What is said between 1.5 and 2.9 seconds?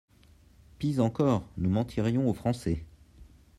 nous mentirions aux Français